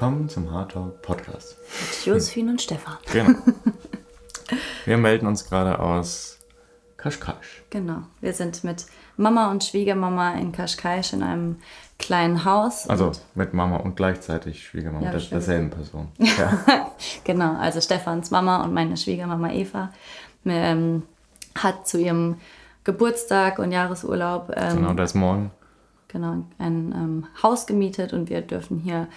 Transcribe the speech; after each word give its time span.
willkommen 0.00 0.30
zum 0.30 0.50
Hard 0.50 0.72
Talk 0.72 1.02
Podcast. 1.02 1.58
Mit 1.78 2.06
Josephine 2.06 2.52
und 2.52 2.62
Stefan. 2.62 2.96
Genau. 3.12 3.38
Wir 4.86 4.96
melden 4.96 5.26
uns 5.26 5.46
gerade 5.46 5.78
aus 5.78 6.38
Kaschkasch. 6.96 7.62
Genau. 7.68 7.98
Wir 8.22 8.32
sind 8.32 8.64
mit 8.64 8.86
Mama 9.18 9.50
und 9.50 9.62
Schwiegermama 9.62 10.36
in 10.36 10.52
Kaschkasch 10.52 11.12
in 11.12 11.22
einem 11.22 11.56
kleinen 11.98 12.46
Haus. 12.46 12.88
Also 12.88 13.12
mit 13.34 13.52
Mama 13.52 13.76
und 13.76 13.94
gleichzeitig 13.94 14.66
Schwiegermama, 14.66 15.04
Ja, 15.04 15.10
der, 15.10 15.20
derselben 15.20 15.68
Person. 15.68 16.08
Ja. 16.18 16.90
genau, 17.24 17.56
also 17.58 17.82
Stefans 17.82 18.30
Mama 18.30 18.64
und 18.64 18.72
meine 18.72 18.96
Schwiegermama 18.96 19.50
Eva 19.50 19.92
ähm, 20.46 21.02
hat 21.54 21.86
zu 21.86 21.98
ihrem 21.98 22.36
Geburtstag 22.84 23.58
und 23.58 23.70
Jahresurlaub 23.70 24.50
ähm, 24.56 24.76
genau, 24.76 24.94
das 24.94 25.14
morgen. 25.14 25.50
Genau, 26.10 26.44
ein 26.58 26.92
ähm, 26.92 27.26
Haus 27.42 27.66
gemietet 27.66 28.12
und 28.12 28.28
wir 28.28 28.40
dürfen 28.42 28.78
hier 28.78 29.08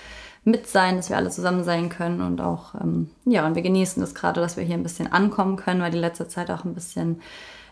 mit 0.43 0.67
sein, 0.67 0.97
dass 0.97 1.09
wir 1.09 1.17
alle 1.17 1.29
zusammen 1.29 1.63
sein 1.63 1.89
können 1.89 2.21
und 2.21 2.41
auch, 2.41 2.75
ähm, 2.75 3.09
ja, 3.25 3.45
und 3.45 3.55
wir 3.55 3.61
genießen 3.61 4.02
das 4.02 4.13
gerade, 4.13 4.41
dass 4.41 4.57
wir 4.57 4.63
hier 4.63 4.75
ein 4.75 4.83
bisschen 4.83 5.11
ankommen 5.11 5.55
können, 5.55 5.81
weil 5.81 5.91
die 5.91 5.97
letzte 5.97 6.27
Zeit 6.27 6.52
auch 6.52 6.66
ein 6.66 6.73
bisschen, 6.73 7.21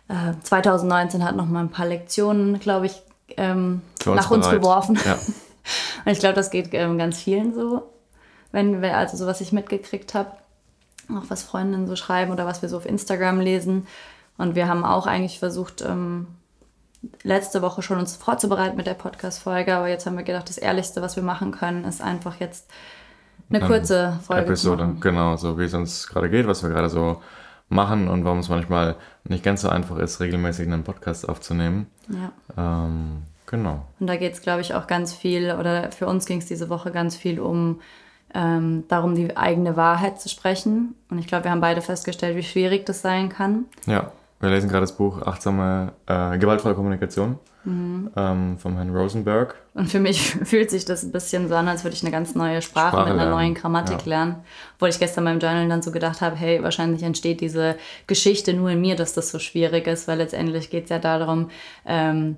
äh, 0.08 0.34
2019 0.42 1.24
hat 1.24 1.36
noch 1.36 1.48
mal 1.48 1.60
ein 1.60 1.70
paar 1.70 1.88
Lektionen, 1.88 2.60
glaube 2.60 2.86
ich, 2.86 3.02
ähm, 3.38 3.82
uns 4.06 4.16
nach 4.16 4.32
uns 4.32 4.46
bereit. 4.46 4.62
geworfen. 4.62 5.00
Ja. 5.06 5.14
Und 6.06 6.12
ich 6.12 6.20
glaube, 6.20 6.36
das 6.36 6.50
geht 6.50 6.70
ähm, 6.74 6.98
ganz 6.98 7.20
vielen 7.20 7.54
so, 7.54 7.84
wenn 8.52 8.82
wir, 8.82 8.98
also 8.98 9.16
so 9.18 9.28
was 9.28 9.42
ich 9.42 9.52
mitgekriegt 9.52 10.14
habe, 10.14 10.32
auch 11.10 11.30
was 11.30 11.44
Freundinnen 11.44 11.88
so 11.88 11.96
schreiben 11.96 12.32
oder 12.32 12.46
was 12.46 12.62
wir 12.62 12.70
so 12.70 12.78
auf 12.78 12.86
Instagram 12.86 13.40
lesen. 13.40 13.86
Und 14.38 14.56
wir 14.56 14.68
haben 14.68 14.84
auch 14.84 15.08
eigentlich 15.08 15.40
versucht, 15.40 15.82
ähm, 15.82 16.28
letzte 17.24 17.62
Woche 17.62 17.82
schon 17.82 17.98
uns 17.98 18.16
vorzubereiten 18.16 18.78
mit 18.78 18.88
der 18.88 18.94
Podcast-Folge, 18.94 19.76
aber 19.76 19.88
jetzt 19.88 20.06
haben 20.06 20.18
wir 20.18 20.24
gedacht, 20.24 20.50
das 20.50 20.58
Ehrlichste, 20.58 21.02
was 21.02 21.16
wir 21.16 21.24
machen 21.24 21.52
können, 21.52 21.84
ist 21.86 22.02
einfach 22.02 22.40
jetzt 22.40 22.70
eine 23.50 23.60
kurze 23.60 24.20
Folge 24.24 24.44
Episode, 24.44 24.96
genau, 25.00 25.36
so 25.36 25.58
wie 25.58 25.66
es 25.66 25.74
uns 25.74 26.08
gerade 26.08 26.30
geht, 26.30 26.48
was 26.48 26.64
wir 26.64 26.70
gerade 26.70 26.90
so 26.90 27.22
machen 27.70 28.08
und 28.08 28.24
warum 28.24 28.40
es 28.40 28.50
manchmal 28.50 28.96
nicht 29.24 29.44
ganz 29.44 29.62
so 29.62 29.70
einfach 29.70 29.98
ist, 29.98 30.20
regelmäßig 30.20 30.68
einen 30.68 30.84
Podcast 30.84 31.28
aufzunehmen. 31.28 31.88
Ja. 32.10 32.86
Ähm, 32.86 33.24
genau. 33.46 33.86
Und 34.00 34.08
da 34.08 34.18
geht 34.18 34.34
es, 34.34 34.42
glaube 34.42 34.62
ich, 34.62 34.74
auch 34.76 34.88
ganz 34.88 35.14
viel, 35.14 35.56
oder 35.58 35.92
für 35.92 36.08
uns 36.08 36.26
ging 36.26 36.40
es 36.40 36.46
diese 36.46 36.70
Woche 36.70 36.92
ganz 36.92 37.16
viel 37.16 37.40
um 37.40 37.82
ähm, 38.34 38.86
darum, 38.88 39.16
die 39.16 39.36
eigene 39.36 39.76
Wahrheit 39.76 40.22
zu 40.22 40.30
sprechen. 40.30 40.96
Und 41.10 41.20
ich 41.20 41.28
glaube, 41.28 41.46
wir 41.46 41.52
haben 41.52 41.62
beide 41.62 41.82
festgestellt, 41.82 42.38
wie 42.38 42.44
schwierig 42.44 42.86
das 42.86 43.02
sein 43.02 43.30
kann. 43.30 43.66
Ja, 43.86 44.12
wir 44.42 44.50
lesen 44.50 44.70
gerade 44.70 44.82
das 44.82 44.96
Buch 44.96 45.22
Achtsame, 45.22 45.94
äh, 46.08 46.38
gewaltvolle 46.38 46.76
Kommunikation 46.76 47.40
Mhm. 47.64 48.10
ähm, 48.16 48.58
vom 48.58 48.76
Herrn 48.76 48.96
Rosenberg. 48.96 49.56
Und 49.76 49.88
für 49.88 50.00
mich 50.00 50.32
fühlt 50.44 50.72
sich 50.72 50.84
das 50.86 51.04
ein 51.04 51.12
bisschen 51.12 51.48
so 51.48 51.56
an, 51.56 51.68
als 51.68 51.84
würde 51.84 51.96
ich 51.96 52.02
eine 52.02 52.12
ganz 52.12 52.34
neue 52.34 52.62
Sprache, 52.62 52.90
Sprache 52.90 53.04
mit 53.04 53.14
einer 53.14 53.26
lernen, 53.26 53.32
neuen 53.32 53.54
Grammatik 53.54 54.00
ja. 54.02 54.10
lernen. 54.10 54.36
Obwohl 54.76 54.90
ich 54.90 54.98
gestern 54.98 55.26
beim 55.26 55.40
Journal 55.40 55.70
dann 55.70 55.84
so 55.84 55.92
gedacht 55.92 56.22
habe, 56.22 56.36
hey, 56.36 56.64
wahrscheinlich 56.64 57.04
entsteht 57.04 57.40
diese 57.42 57.76
Geschichte 58.08 58.54
nur 58.54 58.72
in 58.72 58.82
mir, 58.82 58.96
dass 58.96 59.14
das 59.14 59.30
so 59.30 59.38
schwierig 59.38 59.86
ist, 59.86 60.08
weil 60.08 60.18
letztendlich 60.18 60.72
geht 60.72 60.86
es 60.86 60.90
ja 60.90 60.98
darum, 60.98 61.50
ähm, 61.86 62.38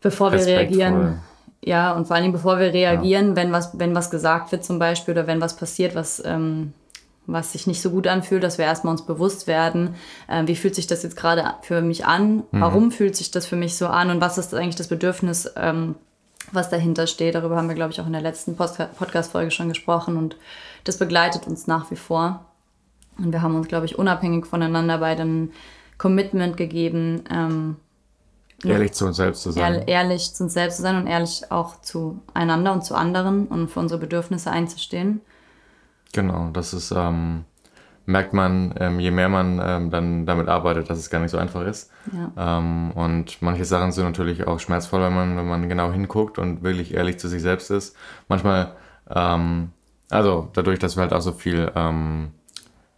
bevor 0.00 0.32
wir 0.32 0.44
reagieren, 0.46 1.20
ja, 1.62 1.92
und 1.92 2.06
vor 2.06 2.16
allen 2.16 2.22
Dingen 2.22 2.32
bevor 2.32 2.58
wir 2.58 2.72
reagieren, 2.72 3.36
wenn, 3.36 3.52
was, 3.52 3.78
wenn 3.78 3.94
was 3.94 4.10
gesagt 4.10 4.50
wird 4.50 4.64
zum 4.64 4.78
Beispiel 4.78 5.12
oder 5.12 5.26
wenn 5.26 5.42
was 5.42 5.56
passiert, 5.56 5.94
was, 5.94 6.22
ähm, 6.24 6.72
was 7.32 7.52
sich 7.52 7.66
nicht 7.66 7.80
so 7.82 7.90
gut 7.90 8.06
anfühlt, 8.06 8.42
dass 8.42 8.58
wir 8.58 8.64
erstmal 8.64 8.92
uns 8.92 9.06
bewusst 9.06 9.46
werden, 9.46 9.94
äh, 10.28 10.46
wie 10.46 10.56
fühlt 10.56 10.74
sich 10.74 10.86
das 10.86 11.02
jetzt 11.02 11.16
gerade 11.16 11.54
für 11.62 11.82
mich 11.82 12.06
an, 12.06 12.44
warum 12.50 12.90
fühlt 12.90 13.16
sich 13.16 13.30
das 13.30 13.46
für 13.46 13.56
mich 13.56 13.76
so 13.76 13.86
an 13.86 14.10
und 14.10 14.20
was 14.20 14.38
ist 14.38 14.54
eigentlich 14.54 14.76
das 14.76 14.88
Bedürfnis, 14.88 15.50
ähm, 15.56 15.94
was 16.52 16.70
dahinter 16.70 17.06
steht. 17.06 17.34
Darüber 17.34 17.56
haben 17.56 17.68
wir, 17.68 17.74
glaube 17.74 17.92
ich, 17.92 18.00
auch 18.00 18.06
in 18.06 18.12
der 18.12 18.22
letzten 18.22 18.56
Podcast-Folge 18.56 19.50
schon 19.50 19.68
gesprochen 19.68 20.16
und 20.16 20.36
das 20.84 20.98
begleitet 20.98 21.46
uns 21.46 21.66
nach 21.66 21.90
wie 21.90 21.96
vor. 21.96 22.46
Und 23.18 23.32
wir 23.32 23.42
haben 23.42 23.54
uns, 23.54 23.68
glaube 23.68 23.86
ich, 23.86 23.98
unabhängig 23.98 24.46
voneinander 24.46 24.98
beide 24.98 25.22
ein 25.22 25.52
Commitment 25.98 26.56
gegeben, 26.56 27.24
ähm, 27.30 27.76
Ehrlich 28.64 28.92
zu 28.92 29.06
uns 29.06 29.16
selbst 29.16 29.42
zu 29.42 29.52
sein. 29.52 29.74
ehr 29.74 29.88
ehrlich 29.88 30.34
zu 30.34 30.44
uns 30.44 30.52
selbst 30.52 30.76
zu 30.76 30.82
sein 30.82 30.96
und 30.96 31.06
ehrlich 31.06 31.50
auch 31.50 31.80
zueinander 31.80 32.72
und 32.72 32.84
zu 32.84 32.94
anderen 32.94 33.46
und 33.46 33.70
für 33.70 33.80
unsere 33.80 34.00
Bedürfnisse 34.00 34.50
einzustehen. 34.50 35.22
Genau, 36.12 36.50
das 36.52 36.74
ist, 36.74 36.90
ähm, 36.90 37.44
merkt 38.06 38.32
man, 38.32 38.74
ähm, 38.78 38.98
je 38.98 39.10
mehr 39.10 39.28
man 39.28 39.60
ähm, 39.62 39.90
dann 39.90 40.26
damit 40.26 40.48
arbeitet, 40.48 40.90
dass 40.90 40.98
es 40.98 41.10
gar 41.10 41.20
nicht 41.20 41.30
so 41.30 41.38
einfach 41.38 41.64
ist. 41.64 41.90
Ja. 42.12 42.58
Ähm, 42.58 42.90
und 42.92 43.40
manche 43.40 43.64
Sachen 43.64 43.92
sind 43.92 44.04
natürlich 44.04 44.46
auch 44.46 44.58
schmerzvoll, 44.58 45.02
wenn 45.02 45.14
man, 45.14 45.36
wenn 45.36 45.48
man 45.48 45.68
genau 45.68 45.92
hinguckt 45.92 46.38
und 46.38 46.62
wirklich 46.62 46.94
ehrlich 46.94 47.18
zu 47.18 47.28
sich 47.28 47.42
selbst 47.42 47.70
ist. 47.70 47.96
Manchmal, 48.28 48.72
ähm, 49.08 49.70
also 50.10 50.48
dadurch, 50.52 50.78
dass 50.80 50.96
wir 50.96 51.02
halt 51.02 51.12
auch 51.12 51.20
so 51.20 51.32
viel 51.32 51.70
ähm, 51.76 52.32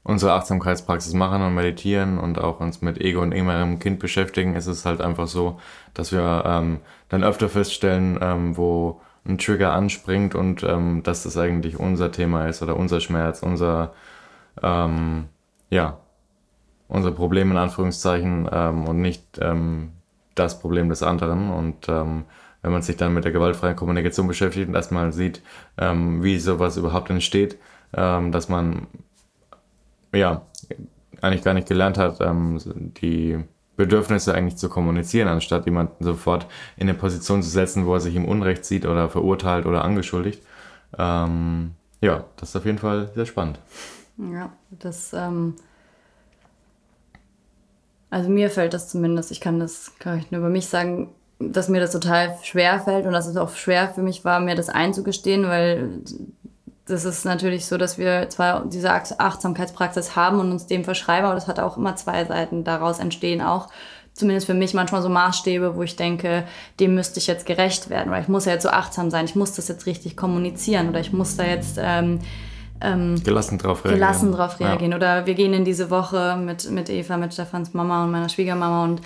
unsere 0.05 0.33
Achtsamkeitspraxis 0.33 1.12
machen 1.12 1.43
und 1.43 1.55
meditieren 1.55 2.19
und 2.19 2.39
auch 2.39 2.61
uns 2.61 2.81
mit 2.81 2.99
Ego 2.99 3.21
und 3.21 3.33
innerem 3.33 3.79
Kind 3.79 3.99
beschäftigen, 3.99 4.56
ist 4.56 4.67
es 4.67 4.84
halt 4.84 5.00
einfach 5.00 5.29
so, 5.29 5.61
dass 5.94 6.11
wir 6.11 6.81
dann 7.09 7.23
öfter 7.23 7.49
feststellen, 7.49 8.56
wo 8.56 9.00
ein 9.25 9.38
Trigger 9.38 9.72
anspringt 9.72 10.34
und 10.34 10.62
ähm, 10.65 11.03
dass 11.03 11.22
das 11.22 11.37
eigentlich 11.37 11.78
unser 11.78 12.10
Thema 12.10 12.47
ist 12.47 12.62
oder 12.62 12.77
unser 12.77 13.00
Schmerz, 13.00 13.43
unser, 13.43 13.93
ähm, 14.62 15.27
ja, 15.71 15.99
unser 16.88 17.12
Problem 17.12 17.50
in 17.50 17.56
Anführungszeichen 17.56 18.49
ähm, 18.53 18.88
und 18.88 19.00
nicht 19.00 19.38
ähm, 19.41 19.93
das 20.34 20.59
Problem 20.59 20.88
des 20.88 21.03
anderen. 21.03 21.50
Und 21.50 21.88
ähm, 21.88 22.25
wenn 22.62 22.72
man 22.72 22.82
sich 22.82 22.97
dann 22.97 23.15
mit 23.15 23.25
der 23.25 23.32
gewaltfreien 23.32 23.77
Kommunikation 23.77 24.28
beschäftigt 24.28 24.69
und 24.69 24.75
erstmal 24.75 25.12
sieht, 25.12 25.43
ähm, 25.78 26.22
wie 26.22 26.38
sowas 26.38 26.77
überhaupt 26.77 27.11
entsteht, 27.11 27.59
dass 27.94 28.49
man 28.49 28.87
ja 30.15 30.47
eigentlich 31.21 31.44
gar 31.44 31.53
nicht 31.53 31.69
gelernt 31.69 31.99
hat, 31.99 32.21
die 32.22 33.44
Bedürfnisse 33.77 34.34
eigentlich 34.34 34.56
zu 34.56 34.69
kommunizieren, 34.69 35.28
anstatt 35.28 35.65
jemanden 35.65 36.05
sofort 36.05 36.47
in 36.77 36.88
eine 36.88 36.99
Position 36.99 37.43
zu 37.43 37.49
setzen, 37.49 37.87
wo 37.87 37.94
er 37.94 38.00
sich 38.00 38.15
im 38.15 38.27
Unrecht 38.27 38.65
sieht 38.65 38.87
oder 38.87 39.09
verurteilt 39.09 39.66
oder 39.66 39.84
angeschuldigt. 39.84 40.43
Ähm, 40.99 41.72
ja, 42.00 42.25
das 42.37 42.50
ist 42.50 42.56
auf 42.56 42.66
jeden 42.66 42.78
Fall 42.78 43.11
sehr 43.15 43.27
spannend. 43.27 43.59
Ja, 44.19 44.53
das, 44.71 45.12
ähm, 45.15 45.55
also 48.11 48.28
mir 48.28 48.50
fällt 48.50 48.75
das 48.75 48.91
zumindest, 48.91 49.31
ich 49.31 49.41
kann 49.41 49.59
das, 49.59 49.93
kann 49.99 50.19
ich 50.19 50.31
nur 50.31 50.41
über 50.41 50.50
mich 50.50 50.66
sagen, 50.66 51.09
dass 51.38 51.69
mir 51.69 51.81
das 51.81 51.93
total 51.93 52.37
schwer 52.43 52.78
fällt 52.81 53.06
und 53.06 53.12
dass 53.12 53.27
es 53.27 53.37
auch 53.37 53.55
schwer 53.56 53.88
für 53.88 54.03
mich 54.03 54.25
war, 54.25 54.38
mir 54.38 54.55
das 54.55 54.69
einzugestehen, 54.69 55.44
weil 55.44 56.03
das 56.87 57.04
ist 57.04 57.25
natürlich 57.25 57.66
so, 57.66 57.76
dass 57.78 57.97
wir 57.98 58.28
zwar 58.28 58.65
diese 58.66 58.93
Ach- 58.93 59.19
Achtsamkeitspraxis 59.19 60.16
haben 60.16 60.41
und 60.41 60.50
uns 60.50 60.66
dem 60.66 60.84
verschreiben, 60.84 61.26
aber 61.26 61.34
das 61.34 61.47
hat 61.48 61.60
auch 61.60 61.76
immer 61.76 61.97
zwei 61.97 62.25
Seiten. 62.25 62.65
Daraus 62.65 62.98
entstehen 62.98 63.41
auch, 63.41 63.69
zumindest 64.15 64.47
für 64.47 64.54
mich, 64.54 64.75
manchmal 64.75 65.00
so 65.03 65.09
Maßstäbe, 65.09 65.76
wo 65.76 65.82
ich 65.82 65.97
denke, 65.97 66.44
dem 66.81 66.94
müsste 66.94 67.19
ich 67.20 67.26
jetzt 67.26 67.47
gerecht 67.47 67.88
werden, 67.88 68.10
weil 68.12 68.22
ich 68.22 68.28
muss 68.28 68.44
ja 68.44 68.53
jetzt 68.53 68.65
so 68.65 68.69
achtsam 68.69 69.10
sein, 69.10 69.25
ich 69.25 69.37
muss 69.37 69.53
das 69.53 69.69
jetzt 69.69 69.87
richtig 69.87 70.16
kommunizieren 70.16 70.88
oder 70.88 71.00
ich 71.00 71.12
muss 71.12 71.37
da 71.37 71.44
jetzt 71.44 71.78
ähm, 71.81 72.20
Gelassen 73.22 73.59
drauf 73.59 73.84
reagieren. 73.84 74.00
gelassen 74.00 74.32
drauf 74.32 74.59
reagieren. 74.59 74.93
Oder 74.94 75.25
wir 75.25 75.34
gehen 75.34 75.54
in 75.54 75.64
diese 75.64 75.88
Woche 75.88 76.37
mit, 76.37 76.69
mit 76.69 76.91
Eva, 76.91 77.16
mit 77.16 77.32
Stefans 77.32 77.75
Mama 77.75 78.03
und 78.03 78.10
meiner 78.10 78.28
Schwiegermama 78.28 78.82
und 78.85 79.00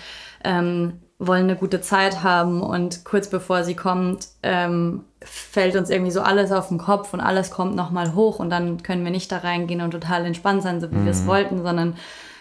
ähm, 0.45 1.01
wollen 1.19 1.45
eine 1.45 1.57
gute 1.57 1.81
Zeit 1.81 2.23
haben. 2.23 2.61
Und 2.63 3.05
kurz 3.05 3.29
bevor 3.29 3.65
sie 3.65 3.75
kommt, 3.77 4.29
ähm, 4.43 5.05
fällt 5.23 5.77
uns 5.77 5.91
irgendwie 5.91 6.11
so 6.11 6.21
alles 6.21 6.53
auf 6.53 6.69
den 6.69 6.79
Kopf 6.79 7.13
und 7.15 7.21
alles 7.21 7.51
kommt 7.51 7.75
nochmal 7.75 8.15
hoch. 8.15 8.39
Und 8.39 8.51
dann 8.51 8.83
können 8.83 9.05
wir 9.05 9.11
nicht 9.11 9.33
da 9.33 9.39
reingehen 9.39 9.81
und 9.81 9.91
total 9.93 10.25
entspannt 10.27 10.63
sein, 10.63 10.81
so 10.81 10.91
wie 10.91 11.05
wir 11.05 11.11
es 11.11 11.27
wollten, 11.27 11.63
sondern 11.63 11.97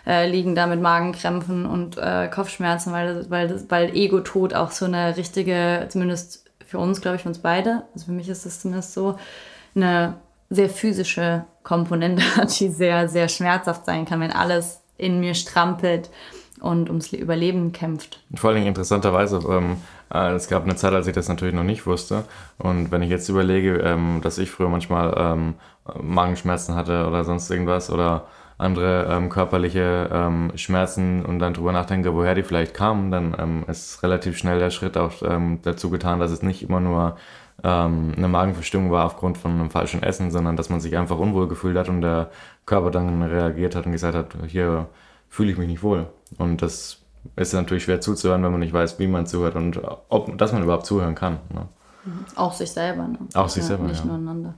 äh, 0.07 0.29
liegen 0.29 0.53
da 0.55 0.67
mit 0.67 0.81
Magenkrämpfen 0.81 1.65
und 1.65 1.97
äh, 1.97 2.27
Kopfschmerzen, 2.27 2.91
weil, 2.93 3.25
weil, 3.29 3.47
das- 3.47 3.65
weil 3.69 3.95
Ego-Tod 3.95 4.53
auch 4.53 4.71
so 4.71 4.85
eine 4.85 5.17
richtige, 5.17 5.87
zumindest 5.89 6.45
für 6.65 6.77
uns, 6.77 7.01
glaube 7.01 7.15
ich, 7.15 7.23
für 7.23 7.29
uns 7.29 7.39
beide, 7.39 7.83
also 7.93 8.05
für 8.07 8.11
mich 8.11 8.29
ist 8.29 8.45
es 8.45 8.59
zumindest 8.59 8.93
so, 8.93 9.17
eine 9.75 10.15
sehr 10.49 10.69
physische 10.69 11.45
Komponente 11.63 12.21
hat, 12.35 12.59
die 12.59 12.69
sehr, 12.69 13.07
sehr 13.09 13.29
schmerzhaft 13.29 13.85
sein 13.85 14.05
kann, 14.05 14.19
wenn 14.19 14.31
alles 14.31 14.81
in 14.97 15.19
mir 15.19 15.33
strampelt 15.33 16.09
und 16.61 16.89
ums 16.89 17.11
Le- 17.11 17.19
Überleben 17.19 17.71
kämpft. 17.71 18.19
Vor 18.35 18.53
Dingen 18.53 18.67
interessanterweise, 18.67 19.39
ähm, 19.49 19.77
äh, 20.13 20.33
es 20.33 20.47
gab 20.47 20.63
eine 20.63 20.75
Zeit, 20.75 20.93
als 20.93 21.07
ich 21.07 21.13
das 21.13 21.27
natürlich 21.27 21.55
noch 21.55 21.63
nicht 21.63 21.85
wusste. 21.85 22.23
Und 22.57 22.91
wenn 22.91 23.01
ich 23.01 23.09
jetzt 23.09 23.29
überlege, 23.29 23.77
ähm, 23.77 24.19
dass 24.21 24.37
ich 24.37 24.51
früher 24.51 24.69
manchmal 24.69 25.13
ähm, 25.17 25.53
Magenschmerzen 26.01 26.75
hatte 26.75 27.07
oder 27.07 27.23
sonst 27.23 27.49
irgendwas 27.51 27.91
oder 27.91 28.27
andere 28.57 29.07
ähm, 29.11 29.29
körperliche 29.29 30.09
ähm, 30.11 30.51
Schmerzen 30.55 31.25
und 31.25 31.39
dann 31.39 31.53
drüber 31.53 31.73
nachdenke, 31.73 32.13
woher 32.13 32.35
die 32.35 32.43
vielleicht 32.43 32.73
kamen, 32.73 33.11
dann 33.11 33.35
ähm, 33.37 33.65
ist 33.67 34.01
relativ 34.01 34.37
schnell 34.37 34.59
der 34.59 34.69
Schritt 34.69 34.97
auch 34.97 35.11
dazu 35.63 35.89
getan, 35.89 36.19
dass 36.19 36.31
es 36.31 36.41
nicht 36.41 36.63
immer 36.63 36.79
nur 36.79 37.17
eine 37.63 38.27
Magenverstimmung 38.27 38.91
war 38.91 39.05
aufgrund 39.05 39.37
von 39.37 39.51
einem 39.51 39.69
falschen 39.69 40.03
Essen, 40.03 40.29
sondern 40.29 40.57
dass 40.57 40.69
man 40.69 40.81
sich 40.81 40.97
einfach 40.97 41.17
unwohl 41.17 41.47
gefühlt 41.47 41.77
hat 41.77 41.87
und 41.87 42.01
der 42.01 42.29
Körper 42.65 42.91
dann 42.91 43.23
reagiert 43.23 43.75
hat 43.75 43.85
und 43.85 43.93
gesagt 43.93 44.13
hat, 44.13 44.35
hier 44.47 44.87
fühle 45.29 45.51
ich 45.51 45.57
mich 45.57 45.67
nicht 45.67 45.83
wohl. 45.83 46.07
Und 46.37 46.61
das 46.61 46.99
ist 47.35 47.53
natürlich 47.53 47.83
schwer 47.83 48.01
zuzuhören, 48.01 48.43
wenn 48.43 48.51
man 48.51 48.59
nicht 48.59 48.73
weiß, 48.73 48.99
wie 48.99 49.07
man 49.07 49.25
zuhört 49.25 49.55
und 49.55 49.81
ob, 50.09 50.37
dass 50.37 50.51
man 50.53 50.63
überhaupt 50.63 50.85
zuhören 50.85 51.15
kann. 51.15 51.39
Ne? 51.53 51.67
Auch 52.35 52.53
sich 52.53 52.71
selber. 52.71 53.07
Ne? 53.07 53.17
Auch 53.33 53.49
sich 53.49 53.63
selber, 53.63 53.83
Nicht 53.85 53.99
ja. 54.01 54.05
nur 54.05 54.15
einander. 54.15 54.53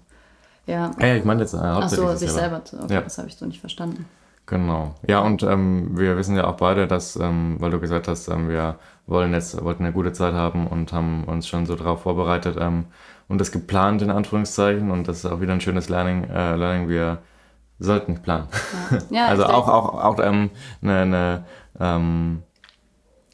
Ja. 0.66 0.92
Ja, 1.00 1.16
ich 1.16 1.24
meine 1.24 1.42
jetzt 1.42 1.54
äh, 1.54 1.58
Ach 1.62 1.76
hauptsächlich 1.76 2.10
so, 2.10 2.16
sich 2.18 2.32
selber. 2.32 2.62
selber. 2.66 2.84
Okay, 2.84 2.94
Ja. 2.96 3.02
das 3.02 3.18
habe 3.18 3.28
ich 3.30 3.36
so 3.38 3.46
nicht 3.46 3.62
verstanden. 3.62 4.06
Genau. 4.46 4.96
Ja, 5.08 5.20
und 5.20 5.44
ähm, 5.44 5.98
wir 5.98 6.18
wissen 6.18 6.36
ja 6.36 6.46
auch 6.46 6.56
beide, 6.56 6.88
dass, 6.88 7.16
ähm, 7.18 7.56
weil 7.60 7.72
du 7.72 7.80
gesagt 7.80 8.08
hast, 8.08 8.28
ähm, 8.30 8.48
wir 8.50 8.76
wollen 9.06 9.34
jetzt, 9.34 9.62
wollten 9.64 9.84
eine 9.84 9.94
gute 9.94 10.14
Zeit 10.14 10.34
haben 10.34 10.68
und 10.68 10.94
haben 10.94 11.24
uns 11.26 11.48
schon 11.48 11.66
so 11.66 11.76
darauf 11.76 12.02
vorbereitet 12.04 12.58
ähm, 12.60 12.86
und 13.28 13.40
das 13.42 13.52
geplant 13.52 14.02
in 14.02 14.10
Anführungszeichen 14.10 14.90
und 14.92 15.08
das 15.08 15.18
ist 15.20 15.26
auch 15.26 15.42
wieder 15.42 15.52
ein 15.54 15.60
schönes 15.62 15.90
Learning. 15.90 16.26
Äh, 16.26 16.56
Learning 16.56 16.88
wir 16.88 17.20
sollten 17.80 18.14
nicht 18.14 18.24
planen. 18.24 18.48
Ja, 19.10 19.26
also 19.28 19.44
ich 19.44 19.50
auch, 19.50 19.68
auch, 19.68 20.04
auch 20.04 20.20
ähm, 20.24 20.50
eine, 20.82 21.02
eine 21.02 21.46
ähm, 21.80 22.44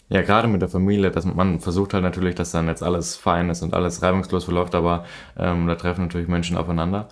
ja, 0.09 0.21
gerade 0.21 0.47
mit 0.47 0.61
der 0.61 0.69
Familie, 0.69 1.11
dass 1.11 1.25
man 1.25 1.59
versucht 1.59 1.93
halt 1.93 2.03
natürlich, 2.03 2.35
dass 2.35 2.51
dann 2.51 2.67
jetzt 2.67 2.83
alles 2.83 3.15
fein 3.15 3.49
ist 3.49 3.63
und 3.63 3.73
alles 3.73 4.01
reibungslos 4.01 4.43
verläuft, 4.43 4.75
aber 4.75 5.05
ähm, 5.37 5.65
da 5.65 5.75
treffen 5.75 6.03
natürlich 6.03 6.27
Menschen 6.27 6.57
aufeinander. 6.57 7.07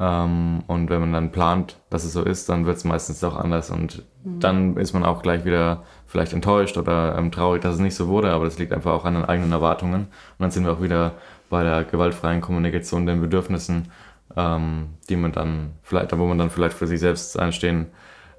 Ähm, 0.00 0.62
und 0.66 0.90
wenn 0.90 1.00
man 1.00 1.12
dann 1.12 1.32
plant, 1.32 1.76
dass 1.90 2.04
es 2.04 2.12
so 2.12 2.22
ist, 2.22 2.48
dann 2.48 2.64
wird 2.66 2.76
es 2.76 2.84
meistens 2.84 3.20
doch 3.20 3.36
anders 3.36 3.70
und 3.70 4.04
dann 4.24 4.76
ist 4.76 4.92
man 4.92 5.04
auch 5.04 5.22
gleich 5.22 5.44
wieder 5.44 5.82
vielleicht 6.06 6.32
enttäuscht 6.32 6.76
oder 6.76 7.16
ähm, 7.18 7.32
traurig, 7.32 7.62
dass 7.62 7.74
es 7.74 7.80
nicht 7.80 7.94
so 7.94 8.08
wurde, 8.08 8.30
aber 8.30 8.44
das 8.44 8.58
liegt 8.58 8.72
einfach 8.72 8.92
auch 8.92 9.04
an 9.04 9.14
den 9.14 9.24
eigenen 9.24 9.52
Erwartungen. 9.52 10.02
Und 10.02 10.08
dann 10.38 10.50
sind 10.50 10.64
wir 10.64 10.72
auch 10.72 10.82
wieder 10.82 11.12
bei 11.50 11.62
der 11.64 11.84
gewaltfreien 11.84 12.40
Kommunikation, 12.40 13.06
den 13.06 13.20
Bedürfnissen, 13.20 13.90
ähm, 14.36 14.90
die 15.08 15.16
man 15.16 15.32
dann 15.32 15.72
vielleicht, 15.82 16.16
wo 16.16 16.26
man 16.26 16.38
dann 16.38 16.50
vielleicht 16.50 16.76
für 16.76 16.86
sich 16.86 17.00
selbst 17.00 17.38
einstehen, 17.38 17.86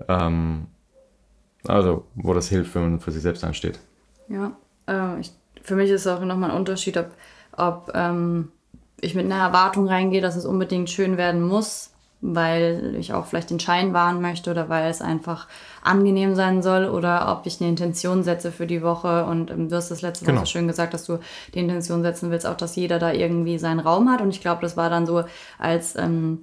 ähm, 0.08 0.68
also 1.68 2.06
wo 2.16 2.34
das 2.34 2.50
hilft, 2.50 2.76
wenn 2.76 2.84
man 2.84 3.00
für 3.00 3.12
sich 3.12 3.22
selbst 3.22 3.44
einsteht. 3.44 3.80
Ja, 4.28 4.52
äh, 4.88 5.20
ich, 5.20 5.32
für 5.62 5.76
mich 5.76 5.90
ist 5.90 6.08
auch 6.08 6.22
nochmal 6.22 6.52
ein 6.52 6.58
Unterschied, 6.58 6.98
ob, 6.98 7.12
ob 7.58 7.92
ähm, 7.94 8.52
ich 9.02 9.16
mit 9.16 9.26
einer 9.26 9.44
Erwartung 9.44 9.88
reingehe, 9.88 10.22
dass 10.22 10.36
es 10.36 10.46
unbedingt 10.46 10.90
schön 10.90 11.18
werden 11.18 11.42
muss, 11.42 11.94
weil 12.22 12.96
ich 13.00 13.14
auch 13.14 13.26
vielleicht 13.26 13.50
den 13.50 13.60
Schein 13.60 13.94
wahren 13.94 14.22
möchte 14.22 14.52
oder 14.52 14.68
weil 14.68 14.90
es 14.90 15.02
einfach 15.02 15.48
angenehm 15.82 16.36
sein 16.36 16.62
soll 16.62 16.86
oder 16.86 17.32
ob 17.32 17.46
ich 17.46 17.62
eine 17.62 17.70
Intention 17.70 18.24
setze 18.24 18.52
für 18.52 18.68
die 18.68 18.82
Woche 18.82 19.26
und 19.26 19.52
ähm, 19.52 19.70
du 19.70 19.76
hast 19.76 19.90
das 19.90 20.02
letzte 20.02 20.26
Mal 20.26 20.32
Genau. 20.32 20.42
so 20.42 20.46
schön 20.52 20.68
gesagt, 20.68 20.94
dass 20.94 21.06
du 21.06 21.20
die 21.54 21.60
Intention 21.60 22.02
setzen 22.02 22.30
willst, 22.32 22.46
auch 22.46 22.58
dass 22.58 22.76
jeder 22.76 23.00
da 23.00 23.14
irgendwie 23.14 23.58
seinen 23.58 23.80
Raum 23.80 24.10
hat 24.10 24.22
und 24.22 24.30
ich 24.32 24.42
glaube, 24.42 24.62
das 24.62 24.76
war 24.76 24.90
dann 24.90 25.06
so, 25.06 25.24
als 25.58 25.96
ähm, 25.96 26.40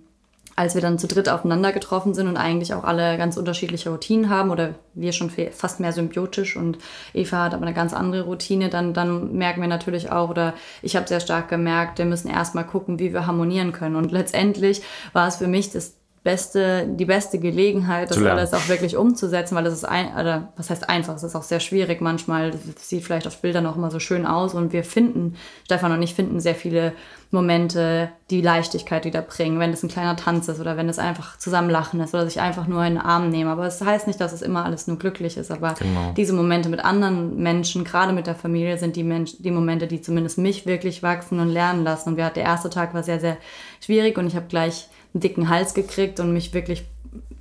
als 0.56 0.74
wir 0.74 0.80
dann 0.80 0.98
zu 0.98 1.06
dritt 1.06 1.28
aufeinander 1.28 1.70
getroffen 1.70 2.14
sind 2.14 2.28
und 2.28 2.38
eigentlich 2.38 2.72
auch 2.72 2.82
alle 2.82 3.18
ganz 3.18 3.36
unterschiedliche 3.36 3.90
Routinen 3.90 4.30
haben 4.30 4.50
oder 4.50 4.74
wir 4.94 5.12
schon 5.12 5.30
fast 5.52 5.80
mehr 5.80 5.92
symbiotisch 5.92 6.56
und 6.56 6.78
Eva 7.12 7.44
hat 7.44 7.54
aber 7.54 7.66
eine 7.66 7.74
ganz 7.74 7.92
andere 7.92 8.22
Routine, 8.22 8.70
dann, 8.70 8.94
dann 8.94 9.34
merken 9.34 9.60
wir 9.60 9.68
natürlich 9.68 10.10
auch 10.10 10.30
oder 10.30 10.54
ich 10.80 10.96
habe 10.96 11.06
sehr 11.06 11.20
stark 11.20 11.48
gemerkt, 11.48 11.98
wir 11.98 12.06
müssen 12.06 12.28
erstmal 12.28 12.64
gucken, 12.64 12.98
wie 12.98 13.12
wir 13.12 13.26
harmonieren 13.26 13.72
können. 13.72 13.96
Und 13.96 14.12
letztendlich 14.12 14.82
war 15.12 15.28
es 15.28 15.36
für 15.36 15.46
mich 15.46 15.70
das 15.70 15.94
beste, 16.26 16.88
die 16.88 17.04
beste 17.04 17.38
Gelegenheit, 17.38 18.10
das 18.10 18.18
alles 18.18 18.52
auch 18.52 18.66
wirklich 18.68 18.96
umzusetzen, 18.96 19.54
weil 19.54 19.62
das 19.62 19.74
ist 19.74 19.84
ein, 19.84 20.12
oder 20.12 20.52
was 20.56 20.70
heißt 20.70 20.90
einfach, 20.90 21.14
es 21.14 21.22
ist 21.22 21.36
auch 21.36 21.44
sehr 21.44 21.60
schwierig 21.60 22.00
manchmal, 22.00 22.50
das 22.50 22.88
sieht 22.88 23.04
vielleicht 23.04 23.28
auf 23.28 23.40
Bildern 23.40 23.64
auch 23.64 23.76
immer 23.76 23.92
so 23.92 24.00
schön 24.00 24.26
aus 24.26 24.52
und 24.52 24.72
wir 24.72 24.82
finden, 24.82 25.36
Stefan 25.64 25.92
und 25.92 26.02
ich 26.02 26.14
finden 26.14 26.40
sehr 26.40 26.56
viele 26.56 26.94
Momente, 27.30 28.08
die 28.30 28.40
Leichtigkeit 28.40 29.04
wieder 29.04 29.22
bringen, 29.22 29.60
wenn 29.60 29.72
es 29.72 29.84
ein 29.84 29.88
kleiner 29.88 30.16
Tanz 30.16 30.48
ist 30.48 30.58
oder 30.60 30.76
wenn 30.76 30.88
es 30.88 30.98
einfach 30.98 31.38
zusammen 31.38 31.70
lachen 31.70 32.00
ist 32.00 32.12
oder 32.12 32.26
sich 32.26 32.40
einfach 32.40 32.66
nur 32.66 32.84
in 32.84 32.94
den 32.94 33.02
Arm 33.02 33.30
nehmen. 33.30 33.50
Aber 33.50 33.66
es 33.66 33.80
heißt 33.80 34.08
nicht, 34.08 34.20
dass 34.20 34.32
es 34.32 34.42
immer 34.42 34.64
alles 34.64 34.88
nur 34.88 34.98
glücklich 34.98 35.36
ist, 35.36 35.52
aber 35.52 35.74
Genau. 35.78 36.12
diese 36.16 36.32
Momente 36.32 36.68
mit 36.68 36.84
anderen 36.84 37.36
Menschen, 37.36 37.84
gerade 37.84 38.12
mit 38.12 38.26
der 38.26 38.34
Familie, 38.34 38.78
sind 38.78 38.96
die, 38.96 39.04
Mensch, 39.04 39.34
die 39.38 39.52
Momente, 39.52 39.86
die 39.86 40.00
zumindest 40.00 40.38
mich 40.38 40.66
wirklich 40.66 41.02
wachsen 41.04 41.38
und 41.38 41.50
lernen 41.50 41.84
lassen. 41.84 42.10
Und 42.10 42.16
wir, 42.16 42.30
der 42.30 42.44
erste 42.44 42.70
Tag 42.70 42.94
war 42.94 43.04
sehr, 43.04 43.20
sehr 43.20 43.36
schwierig 43.80 44.18
und 44.18 44.26
ich 44.26 44.34
habe 44.34 44.46
gleich 44.48 44.88
einen 45.16 45.20
dicken 45.20 45.48
Hals 45.48 45.74
gekriegt 45.74 46.20
und 46.20 46.32
mich 46.32 46.52
wirklich 46.52 46.84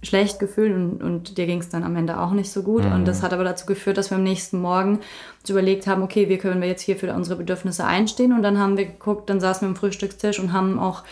schlecht 0.01 0.39
gefühlt 0.39 0.73
und, 0.73 1.03
und 1.03 1.37
dir 1.37 1.45
ging 1.45 1.59
es 1.59 1.69
dann 1.69 1.83
am 1.83 1.95
Ende 1.95 2.19
auch 2.19 2.31
nicht 2.31 2.51
so 2.51 2.63
gut. 2.63 2.85
Und 2.85 3.05
das 3.05 3.23
hat 3.23 3.33
aber 3.33 3.43
dazu 3.43 3.65
geführt, 3.65 3.97
dass 3.97 4.11
wir 4.11 4.17
am 4.17 4.23
nächsten 4.23 4.61
Morgen 4.61 4.99
uns 5.41 5.49
überlegt 5.49 5.87
haben, 5.87 6.03
okay, 6.03 6.29
wie 6.29 6.37
können 6.37 6.61
wir 6.61 6.67
jetzt 6.67 6.83
hier 6.83 6.95
für 6.95 7.11
unsere 7.13 7.37
Bedürfnisse 7.37 7.85
einstehen? 7.85 8.31
Und 8.31 8.43
dann 8.43 8.59
haben 8.59 8.77
wir 8.77 8.85
geguckt, 8.85 9.29
dann 9.29 9.39
saßen 9.39 9.61
wir 9.61 9.69
am 9.69 9.75
Frühstückstisch 9.75 10.39
und 10.39 10.53
haben 10.53 10.79
auch 10.79 11.03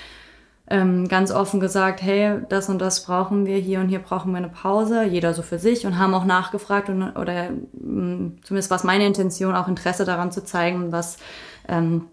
ähm, 0.70 1.08
ganz 1.08 1.32
offen 1.32 1.60
gesagt, 1.60 2.02
hey, 2.02 2.40
das 2.50 2.70
und 2.70 2.80
das 2.80 3.04
brauchen 3.04 3.46
wir, 3.46 3.58
hier 3.58 3.80
und 3.80 3.90
hier 3.90 4.00
brauchen 4.00 4.32
wir 4.32 4.38
eine 4.38 4.50
Pause, 4.50 5.04
jeder 5.04 5.34
so 5.34 5.42
für 5.42 5.60
sich 5.60 5.86
und 5.86 5.98
haben 5.98 6.14
auch 6.14 6.26
nachgefragt 6.26 6.88
und, 6.90 7.18
oder 7.18 7.50
mh, 7.74 8.32
zumindest 8.44 8.70
war 8.70 8.78
es 8.78 8.84
meine 8.84 9.06
Intention, 9.06 9.56
auch 9.56 9.68
Interesse 9.68 10.06
daran 10.06 10.32
zu 10.32 10.46
zeigen, 10.46 10.92
was, 10.92 11.18
ähm, 11.68 12.06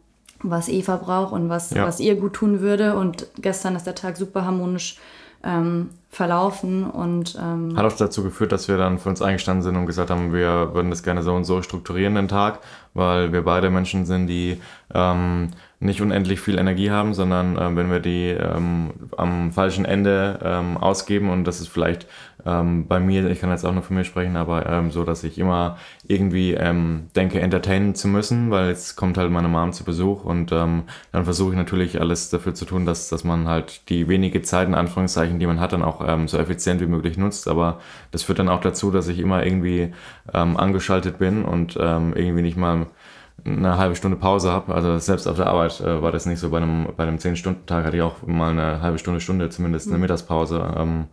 was 0.42 0.68
Eva 0.68 0.96
braucht 0.96 1.32
und 1.32 1.48
was, 1.48 1.70
Ja. 1.70 1.86
was 1.86 2.00
ihr 2.00 2.16
gut 2.16 2.34
tun 2.34 2.60
würde. 2.60 2.96
Und 2.96 3.26
gestern 3.40 3.76
ist 3.76 3.86
der 3.86 3.94
Tag 3.94 4.16
super 4.16 4.44
harmonisch 4.44 4.98
ähm, 5.42 5.90
verlaufen 6.10 6.90
und 6.90 7.38
ähm, 7.40 7.74
Hat 7.76 7.86
auch 7.86 7.96
dazu 7.96 8.22
geführt, 8.22 8.52
dass 8.52 8.68
wir 8.68 8.76
dann 8.76 8.98
für 8.98 9.08
uns 9.08 9.22
eingestanden 9.22 9.62
sind 9.62 9.76
und 9.76 9.86
gesagt 9.86 10.10
haben, 10.10 10.32
wir 10.34 10.74
würden 10.74 10.90
das 10.90 11.02
gerne 11.02 11.22
so 11.22 11.34
und 11.34 11.44
so 11.44 11.62
strukturieren, 11.62 12.14
den 12.14 12.28
Tag, 12.28 12.58
weil 12.94 13.32
wir 13.32 13.42
beide 13.42 13.70
Menschen 13.70 14.04
sind, 14.04 14.26
die 14.26 14.60
ähm, 14.92 15.50
nicht 15.80 16.02
unendlich 16.02 16.40
viel 16.40 16.58
Energie 16.58 16.90
haben, 16.90 17.14
sondern 17.14 17.56
ähm, 17.58 17.74
wenn 17.74 17.90
wir 17.90 18.00
die 18.00 18.28
ähm, 18.28 18.90
am 19.16 19.50
falschen 19.50 19.86
Ende 19.86 20.38
ähm, 20.44 20.76
ausgeben. 20.76 21.30
Und 21.30 21.44
das 21.44 21.60
ist 21.60 21.68
vielleicht 21.68 22.06
ähm, 22.44 22.86
bei 22.86 23.00
mir, 23.00 23.28
ich 23.30 23.40
kann 23.40 23.48
jetzt 23.48 23.64
auch 23.64 23.72
nur 23.72 23.82
für 23.82 23.94
mich 23.94 24.06
sprechen, 24.06 24.36
aber 24.36 24.66
ähm, 24.66 24.90
so, 24.90 25.04
dass 25.04 25.24
ich 25.24 25.38
immer 25.38 25.78
irgendwie 26.06 26.52
ähm, 26.52 27.08
denke, 27.16 27.40
entertainen 27.40 27.94
zu 27.94 28.08
müssen, 28.08 28.50
weil 28.50 28.68
jetzt 28.68 28.96
kommt 28.96 29.16
halt 29.16 29.30
meine 29.30 29.48
Mom 29.48 29.72
zu 29.72 29.84
Besuch. 29.84 30.22
Und 30.24 30.52
ähm, 30.52 30.82
dann 31.12 31.24
versuche 31.24 31.52
ich 31.52 31.56
natürlich 31.56 31.98
alles 31.98 32.28
dafür 32.28 32.54
zu 32.54 32.66
tun, 32.66 32.84
dass, 32.84 33.08
dass 33.08 33.24
man 33.24 33.48
halt 33.48 33.88
die 33.88 34.06
wenige 34.06 34.42
Zeit 34.42 34.68
in 34.68 34.74
Anführungszeichen, 34.74 35.38
die 35.38 35.46
man 35.46 35.60
hat, 35.60 35.72
dann 35.72 35.82
auch 35.82 36.06
ähm, 36.06 36.28
so 36.28 36.36
effizient 36.36 36.82
wie 36.82 36.86
möglich 36.86 37.16
nutzt, 37.16 37.48
aber 37.48 37.80
das 38.10 38.22
führt 38.22 38.38
dann 38.38 38.50
auch 38.50 38.60
dazu, 38.60 38.90
dass 38.90 39.08
ich 39.08 39.18
immer 39.18 39.46
irgendwie 39.46 39.92
ähm, 40.34 40.58
angeschaltet 40.58 41.18
bin 41.18 41.44
und 41.46 41.78
ähm, 41.80 42.12
irgendwie 42.14 42.42
nicht 42.42 42.58
mal 42.58 42.86
eine 43.44 43.78
halbe 43.78 43.96
Stunde 43.96 44.16
Pause 44.16 44.50
habe. 44.50 44.74
Also 44.74 44.98
selbst 44.98 45.26
auf 45.26 45.36
der 45.36 45.46
Arbeit 45.46 45.80
äh, 45.80 46.02
war 46.02 46.12
das 46.12 46.26
nicht 46.26 46.38
so. 46.38 46.50
Bei 46.50 46.58
einem, 46.58 46.88
bei 46.96 47.04
einem 47.04 47.16
10-Stunden-Tag 47.16 47.84
hatte 47.84 47.96
ich 47.96 48.02
auch 48.02 48.26
mal 48.26 48.50
eine 48.50 48.80
halbe 48.80 48.98
Stunde, 48.98 49.20
Stunde 49.20 49.48
zumindest 49.50 49.88
eine 49.88 49.98
Mittagspause. 49.98 50.74
Ähm, 50.76 51.06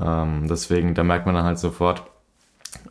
ähm, 0.00 0.46
deswegen, 0.48 0.94
da 0.94 1.04
merkt 1.04 1.26
man 1.26 1.34
dann 1.34 1.44
halt 1.44 1.58
sofort, 1.58 2.02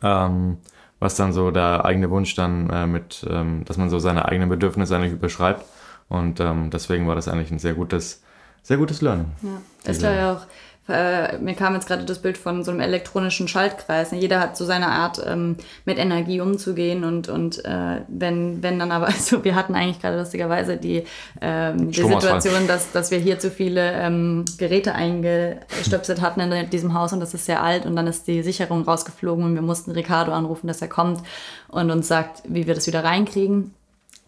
ähm, 0.02 0.58
was 1.00 1.16
dann 1.16 1.32
so 1.32 1.50
der 1.50 1.84
eigene 1.84 2.10
Wunsch 2.10 2.34
dann 2.34 2.70
äh, 2.70 2.86
mit, 2.86 3.26
ähm, 3.28 3.64
dass 3.64 3.76
man 3.76 3.90
so 3.90 3.98
seine 3.98 4.26
eigenen 4.26 4.48
Bedürfnisse 4.48 4.96
eigentlich 4.96 5.12
überschreibt. 5.12 5.64
Und 6.08 6.40
ähm, 6.40 6.70
deswegen 6.70 7.06
war 7.06 7.14
das 7.14 7.28
eigentlich 7.28 7.50
ein 7.50 7.58
sehr 7.58 7.74
gutes, 7.74 8.22
sehr 8.62 8.78
gutes 8.78 9.02
Learning. 9.02 9.26
Ja, 9.42 9.90
ist 9.90 10.02
da 10.02 10.12
ja 10.12 10.32
auch, 10.32 10.46
äh, 10.88 11.38
mir 11.38 11.54
kam 11.54 11.74
jetzt 11.74 11.86
gerade 11.86 12.04
das 12.04 12.20
Bild 12.20 12.38
von 12.38 12.64
so 12.64 12.70
einem 12.70 12.80
elektronischen 12.80 13.48
Schaltkreis. 13.48 14.12
ne? 14.12 14.18
Jeder 14.18 14.40
hat 14.40 14.56
so 14.56 14.64
seine 14.64 14.88
Art, 14.88 15.20
ähm, 15.26 15.56
mit 15.84 15.98
Energie 15.98 16.40
umzugehen 16.40 17.04
und, 17.04 17.28
und 17.28 17.64
äh, 17.64 18.02
wenn, 18.08 18.62
wenn 18.62 18.78
dann 18.78 18.90
aber, 18.90 19.06
also 19.08 19.44
wir 19.44 19.54
hatten 19.54 19.74
eigentlich 19.74 20.00
gerade 20.00 20.18
lustigerweise 20.18 20.76
die, 20.76 21.04
ähm, 21.40 21.90
die. 21.90 22.02
Situation, 22.02 22.66
dass, 22.66 22.92
dass 22.92 23.10
wir 23.10 23.18
hier 23.18 23.38
zu 23.38 23.50
viele 23.50 23.92
ähm, 23.92 24.44
Geräte 24.56 24.94
eingestöpselt 24.94 26.20
hatten 26.20 26.40
in 26.40 26.70
diesem 26.70 26.94
Haus 26.94 27.12
und 27.12 27.20
das 27.20 27.34
ist 27.34 27.46
sehr 27.46 27.62
alt 27.62 27.86
und 27.86 27.96
dann 27.96 28.06
ist 28.06 28.26
die 28.26 28.42
Sicherung 28.42 28.82
rausgeflogen 28.82 29.44
und 29.44 29.54
wir 29.54 29.62
mussten 29.62 29.90
Ricardo 29.90 30.32
anrufen, 30.32 30.66
dass 30.66 30.80
er 30.80 30.88
kommt 30.88 31.22
und 31.68 31.90
uns 31.90 32.08
sagt, 32.08 32.42
wie 32.46 32.66
wir 32.66 32.74
das 32.74 32.86
wieder 32.86 33.04
reinkriegen. 33.04 33.74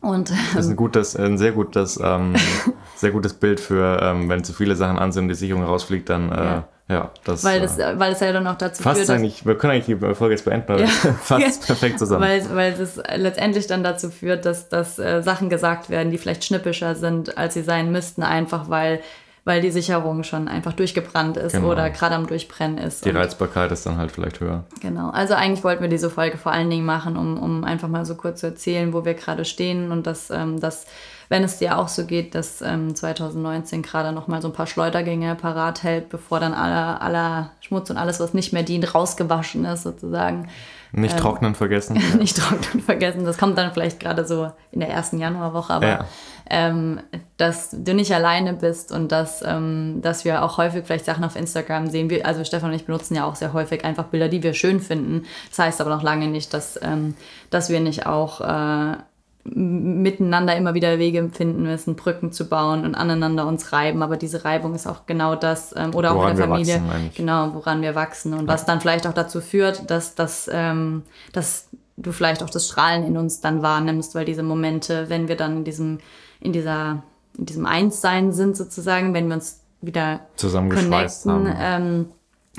Und 0.00 0.30
Das 0.54 0.64
ist 0.64 0.70
ein 0.70 0.76
gutes, 0.76 1.14
ein 1.16 1.36
sehr 1.36 1.52
gutes, 1.52 2.00
ähm, 2.02 2.34
sehr 2.96 3.10
gutes 3.10 3.34
Bild 3.34 3.60
für, 3.60 4.00
ähm, 4.02 4.28
wenn 4.28 4.42
zu 4.44 4.52
viele 4.52 4.74
Sachen 4.76 4.98
an 4.98 5.12
sind 5.12 5.24
und 5.24 5.28
die 5.28 5.34
Sicherung 5.34 5.62
rausfliegt, 5.62 6.08
dann, 6.08 6.32
äh, 6.32 6.36
ja. 6.36 6.64
Ja. 6.88 7.10
das. 7.24 7.44
weil, 7.44 7.58
äh, 7.58 7.60
das, 7.62 7.78
weil 7.78 8.12
es 8.12 8.20
ja 8.20 8.32
dann 8.32 8.46
auch 8.46 8.56
dazu 8.56 8.82
Fast 8.82 8.98
führt, 8.98 9.10
eigentlich, 9.10 9.46
wir 9.46 9.56
können 9.56 9.74
eigentlich 9.74 9.98
die 9.98 10.14
Folge 10.14 10.34
jetzt 10.34 10.44
beenden, 10.44 10.68
weil 10.68 10.80
Ja. 10.80 10.86
fast 11.22 11.66
perfekt 11.66 11.98
zusammen. 11.98 12.22
Weil, 12.22 12.44
weil 12.54 12.72
es 12.72 13.00
letztendlich 13.14 13.66
dann 13.66 13.84
dazu 13.84 14.10
führt, 14.10 14.44
dass, 14.44 14.68
dass 14.68 14.98
äh, 14.98 15.22
Sachen 15.22 15.50
gesagt 15.50 15.88
werden, 15.90 16.10
die 16.10 16.18
vielleicht 16.18 16.44
schnippischer 16.44 16.96
sind, 16.96 17.38
als 17.38 17.54
sie 17.54 17.62
sein 17.62 17.92
müssten, 17.92 18.22
einfach 18.22 18.68
weil, 18.70 19.00
weil 19.44 19.60
die 19.60 19.70
Sicherung 19.70 20.22
schon 20.22 20.48
einfach 20.48 20.72
durchgebrannt 20.74 21.36
ist 21.36 21.52
Genau. 21.52 21.68
oder 21.70 21.90
gerade 21.90 22.14
am 22.14 22.26
Durchbrennen 22.26 22.78
ist. 22.78 23.04
die 23.04 23.10
Reizbarkeit 23.10 23.72
ist 23.72 23.86
dann 23.86 23.96
halt 23.96 24.12
vielleicht 24.12 24.40
höher. 24.40 24.64
Genau. 24.80 25.10
Also 25.10 25.34
eigentlich 25.34 25.64
wollten 25.64 25.82
wir 25.82 25.88
diese 25.88 26.10
Folge 26.10 26.36
vor 26.38 26.52
allen 26.52 26.68
Dingen 26.70 26.84
machen, 26.84 27.16
um, 27.16 27.38
um 27.42 27.64
einfach 27.64 27.88
mal 27.88 28.04
so 28.04 28.14
kurz 28.14 28.40
zu 28.40 28.46
erzählen, 28.46 28.92
wo 28.92 29.04
wir 29.04 29.14
gerade 29.14 29.44
stehen 29.44 29.90
und 29.92 30.06
dass, 30.06 30.30
ähm, 30.30 30.60
dass 30.60 30.86
wenn 31.28 31.44
es 31.44 31.58
dir 31.58 31.78
auch 31.78 31.86
so 31.88 32.06
geht, 32.06 32.34
dass 32.34 32.60
ähm, 32.60 32.94
2019 32.94 33.82
gerade 33.82 34.12
noch 34.12 34.26
mal 34.26 34.42
so 34.42 34.48
ein 34.48 34.52
paar 34.52 34.66
Schleudergänge 34.66 35.36
parat 35.36 35.84
hält, 35.84 36.08
bevor 36.08 36.40
dann 36.40 36.52
aller, 36.54 37.00
aller 37.00 37.50
Schmutz 37.60 37.88
und 37.88 37.96
alles, 37.98 38.18
was 38.18 38.34
nicht 38.34 38.52
mehr 38.52 38.64
dient, 38.64 38.94
rausgewaschen 38.94 39.64
ist 39.64 39.84
sozusagen. 39.84 40.48
Nicht 40.92 41.14
Ähm. 41.14 41.20
trocknen 41.20 41.54
vergessen. 41.54 42.02
nicht 42.18 42.36
trocknen 42.36 42.82
vergessen. 42.82 43.24
Das 43.24 43.38
kommt 43.38 43.56
dann 43.56 43.72
vielleicht 43.72 44.00
gerade 44.00 44.24
so 44.26 44.50
in 44.72 44.80
der 44.80 44.88
ersten 44.90 45.18
Januarwoche, 45.20 45.72
aber 45.72 45.86
Ja. 45.86 46.04
Ähm, 46.50 47.00
dass 47.36 47.70
du 47.70 47.94
nicht 47.94 48.12
alleine 48.12 48.52
bist 48.52 48.92
und 48.92 49.12
dass, 49.12 49.42
ähm, 49.46 50.00
dass 50.02 50.24
wir 50.24 50.42
auch 50.42 50.58
häufig 50.58 50.84
vielleicht 50.84 51.04
Sachen 51.04 51.24
auf 51.24 51.36
Instagram 51.36 51.86
sehen. 51.86 52.10
Wir, 52.10 52.26
also 52.26 52.44
Stefan 52.44 52.70
und 52.70 52.76
ich 52.76 52.86
benutzen 52.86 53.14
ja 53.14 53.24
auch 53.24 53.36
sehr 53.36 53.52
häufig 53.52 53.84
einfach 53.84 54.04
Bilder, 54.04 54.28
die 54.28 54.42
wir 54.42 54.52
schön 54.52 54.80
finden. 54.80 55.24
Das 55.48 55.60
heißt 55.60 55.80
aber 55.80 55.90
noch 55.90 56.02
lange 56.02 56.26
nicht, 56.26 56.52
dass, 56.52 56.78
ähm, 56.82 57.14
dass 57.50 57.70
wir 57.70 57.80
nicht 57.80 58.06
auch 58.06 58.40
äh, 58.40 58.96
miteinander 59.44 60.56
immer 60.56 60.74
wieder 60.74 60.98
Wege 60.98 61.30
finden 61.32 61.62
müssen, 61.62 61.94
Brücken 61.94 62.32
zu 62.32 62.48
bauen 62.48 62.84
und 62.84 62.94
aneinander 62.96 63.46
uns 63.46 63.72
reiben. 63.72 64.02
Aber 64.02 64.16
diese 64.16 64.44
Reibung 64.44 64.74
ist 64.74 64.88
auch 64.88 65.06
genau 65.06 65.36
das, 65.36 65.74
ähm, 65.76 65.94
oder 65.94 66.14
woran 66.14 66.26
auch 66.26 66.30
in 66.30 66.36
der 66.36 66.48
Familie, 66.48 66.74
wachsen, 66.74 67.10
genau, 67.14 67.54
woran 67.54 67.80
wir 67.80 67.94
wachsen 67.94 68.34
und 68.34 68.46
ja. 68.46 68.48
was 68.48 68.66
dann 68.66 68.80
vielleicht 68.80 69.06
auch 69.06 69.14
dazu 69.14 69.40
führt, 69.40 69.88
dass, 69.88 70.16
dass, 70.16 70.50
ähm, 70.52 71.04
dass 71.32 71.68
du 71.96 72.12
vielleicht 72.12 72.42
auch 72.42 72.50
das 72.50 72.66
Strahlen 72.66 73.04
in 73.06 73.16
uns 73.16 73.40
dann 73.40 73.62
wahrnimmst, 73.62 74.14
weil 74.14 74.24
diese 74.24 74.42
Momente, 74.42 75.08
wenn 75.08 75.28
wir 75.28 75.36
dann 75.36 75.58
in 75.58 75.64
diesem, 75.64 75.98
in 76.40 76.52
dieser, 76.52 77.02
in 77.38 77.46
diesem 77.46 77.66
Einssein 77.66 78.32
sind 78.32 78.56
sozusagen, 78.56 79.14
wenn 79.14 79.28
wir 79.28 79.34
uns 79.34 79.60
wieder 79.80 80.20
zusammengeschweißt 80.36 81.24
connecten, 81.24 81.58
haben. 81.58 81.58
Ähm, 81.60 82.06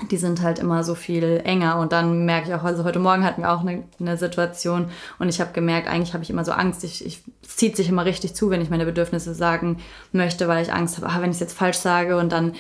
die 0.09 0.17
sind 0.17 0.41
halt 0.41 0.59
immer 0.59 0.83
so 0.83 0.95
viel 0.95 1.41
enger. 1.43 1.77
Und 1.77 1.91
dann 1.91 2.25
merke 2.25 2.47
ich 2.47 2.55
auch, 2.55 2.63
also 2.63 2.83
heute 2.83 2.99
Morgen 2.99 3.23
hatten 3.23 3.41
wir 3.41 3.51
auch 3.51 3.61
eine, 3.61 3.83
eine 3.99 4.17
Situation 4.17 4.89
und 5.19 5.29
ich 5.29 5.41
habe 5.41 5.51
gemerkt, 5.51 5.87
eigentlich 5.87 6.13
habe 6.13 6.23
ich 6.23 6.29
immer 6.29 6.45
so 6.45 6.53
Angst. 6.53 6.83
Ich, 6.83 7.05
ich, 7.05 7.21
es 7.43 7.57
zieht 7.57 7.75
sich 7.75 7.89
immer 7.89 8.05
richtig 8.05 8.33
zu, 8.33 8.49
wenn 8.49 8.61
ich 8.61 8.69
meine 8.69 8.85
Bedürfnisse 8.85 9.35
sagen 9.35 9.77
möchte, 10.11 10.47
weil 10.47 10.63
ich 10.63 10.73
Angst 10.73 10.97
habe, 10.97 11.07
ah, 11.09 11.21
wenn 11.21 11.29
ich 11.29 11.35
es 11.35 11.41
jetzt 11.41 11.57
falsch 11.57 11.77
sage 11.77 12.17
und 12.17 12.31
dann 12.31 12.53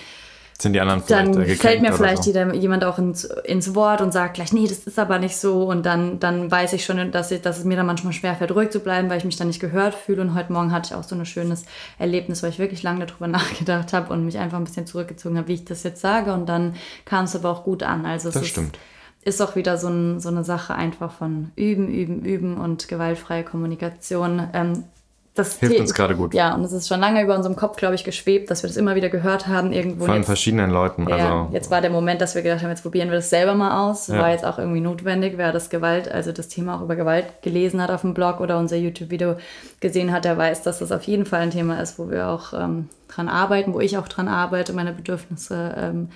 sind 0.61 0.73
die 0.73 0.81
anderen 0.81 1.01
vielleicht 1.03 1.35
Dann 1.35 1.45
fällt 1.45 1.81
mir 1.81 1.93
vielleicht 1.93 2.23
so. 2.23 2.31
jemand 2.31 2.83
auch 2.83 2.97
ins, 2.97 3.23
ins 3.23 3.73
Wort 3.73 4.01
und 4.01 4.11
sagt 4.11 4.35
gleich, 4.35 4.53
nee, 4.53 4.67
das 4.67 4.79
ist 4.79 4.99
aber 4.99 5.17
nicht 5.19 5.35
so. 5.35 5.63
Und 5.63 5.85
dann, 5.85 6.19
dann 6.19 6.51
weiß 6.51 6.73
ich 6.73 6.85
schon, 6.85 7.11
dass, 7.11 7.31
ich, 7.31 7.41
dass 7.41 7.57
es 7.57 7.65
mir 7.65 7.77
dann 7.77 7.85
manchmal 7.85 8.13
schwerfällt, 8.13 8.53
ruhig 8.53 8.69
zu 8.69 8.79
bleiben, 8.79 9.09
weil 9.09 9.17
ich 9.17 9.25
mich 9.25 9.37
dann 9.37 9.47
nicht 9.47 9.59
gehört 9.59 9.95
fühle. 9.95 10.21
Und 10.21 10.35
heute 10.35 10.53
Morgen 10.53 10.71
hatte 10.71 10.89
ich 10.91 10.95
auch 10.95 11.03
so 11.03 11.15
ein 11.15 11.25
schönes 11.25 11.65
Erlebnis, 11.97 12.43
weil 12.43 12.51
ich 12.51 12.59
wirklich 12.59 12.83
lange 12.83 13.05
darüber 13.05 13.27
nachgedacht 13.27 13.93
habe 13.93 14.13
und 14.13 14.25
mich 14.25 14.37
einfach 14.37 14.57
ein 14.57 14.63
bisschen 14.63 14.85
zurückgezogen 14.85 15.37
habe, 15.37 15.47
wie 15.47 15.55
ich 15.55 15.65
das 15.65 15.83
jetzt 15.83 16.01
sage. 16.01 16.33
Und 16.33 16.47
dann 16.47 16.75
kam 17.05 17.25
es 17.25 17.35
aber 17.35 17.49
auch 17.49 17.63
gut 17.63 17.83
an. 17.83 18.05
Also 18.05 18.29
das 18.29 18.45
stimmt. 18.45 18.77
Ist, 19.23 19.39
ist 19.39 19.41
auch 19.41 19.55
wieder 19.55 19.77
so, 19.77 19.87
ein, 19.87 20.19
so 20.19 20.29
eine 20.29 20.43
Sache 20.43 20.75
einfach 20.75 21.11
von 21.11 21.51
üben, 21.55 21.87
üben, 21.89 22.23
üben 22.23 22.57
und 22.57 22.87
gewaltfreie 22.87 23.43
Kommunikation. 23.43 24.47
Ähm, 24.53 24.83
das 25.33 25.59
hilft 25.59 25.79
uns 25.79 25.93
gerade 25.93 26.15
gut. 26.15 26.33
Ja, 26.33 26.53
und 26.53 26.63
es 26.65 26.73
ist 26.73 26.89
schon 26.89 26.99
lange 26.99 27.23
über 27.23 27.37
unserem 27.37 27.55
Kopf, 27.55 27.77
glaube 27.77 27.95
ich, 27.95 28.03
geschwebt, 28.03 28.51
dass 28.51 28.63
wir 28.63 28.67
das 28.67 28.75
immer 28.75 28.95
wieder 28.95 29.07
gehört 29.07 29.47
haben 29.47 29.71
irgendwo. 29.71 30.05
Von 30.05 30.17
jetzt, 30.17 30.25
verschiedenen 30.25 30.71
Leuten. 30.71 31.07
Ja, 31.07 31.15
also. 31.15 31.53
jetzt 31.53 31.71
war 31.71 31.79
der 31.79 31.89
Moment, 31.89 32.19
dass 32.19 32.35
wir 32.35 32.41
gedacht 32.41 32.61
haben, 32.61 32.69
jetzt 32.69 32.81
probieren 32.81 33.09
wir 33.09 33.15
das 33.15 33.29
selber 33.29 33.55
mal 33.55 33.89
aus. 33.89 34.07
Ja. 34.07 34.19
War 34.19 34.31
jetzt 34.31 34.43
auch 34.43 34.59
irgendwie 34.59 34.81
notwendig, 34.81 35.37
wer 35.37 35.53
das 35.53 35.69
Gewalt, 35.69 36.11
also 36.11 36.33
das 36.33 36.49
Thema 36.49 36.75
auch 36.75 36.81
über 36.81 36.97
Gewalt 36.97 37.41
gelesen 37.41 37.81
hat 37.81 37.91
auf 37.91 38.01
dem 38.01 38.13
Blog 38.13 38.41
oder 38.41 38.59
unser 38.59 38.75
YouTube-Video 38.75 39.37
gesehen 39.79 40.11
hat, 40.11 40.25
der 40.25 40.37
weiß, 40.37 40.63
dass 40.63 40.79
das 40.79 40.91
auf 40.91 41.03
jeden 41.03 41.25
Fall 41.25 41.39
ein 41.39 41.51
Thema 41.51 41.79
ist, 41.79 41.97
wo 41.97 42.09
wir 42.09 42.27
auch 42.27 42.53
ähm, 42.53 42.89
dran 43.07 43.29
arbeiten, 43.29 43.73
wo 43.73 43.79
ich 43.79 43.97
auch 43.97 44.09
dran 44.09 44.27
arbeite, 44.27 44.73
meine 44.73 44.91
Bedürfnisse 44.91 45.75
ähm, 45.77 46.09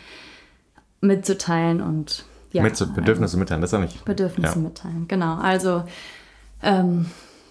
mitzuteilen 0.99 1.81
und 1.81 2.25
ja. 2.51 2.63
Mit, 2.63 2.77
Bedürfnisse 2.95 3.37
mitteilen, 3.37 3.61
das 3.61 3.69
ist 3.69 3.73
ja 3.73 3.79
nicht. 3.79 4.05
Bedürfnisse 4.05 4.55
ja. 4.55 4.61
mitteilen, 4.61 5.05
genau. 5.07 5.35
Also 5.35 5.83
ähm, 6.63 7.07